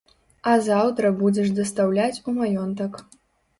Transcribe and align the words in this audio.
А 0.51 0.55
заўтра 0.67 1.11
будзеш 1.19 1.53
дастаўляць 1.61 2.21
у 2.27 2.37
маёнтак. 2.41 2.93